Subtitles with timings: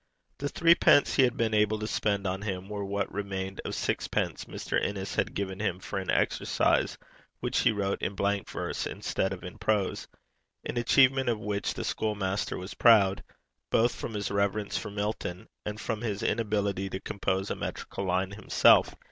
[0.39, 4.45] The threepence he had been able to spend on him were what remained of sixpence
[4.45, 4.83] Mr.
[4.83, 6.97] Innes had given him for an exercise
[7.39, 10.07] which he wrote in blank verse instead of in prose
[10.65, 13.23] an achievement of which the school master was proud,
[13.69, 18.31] both from his reverence for Milton, and from his inability to compose a metrical line
[18.31, 18.95] himself.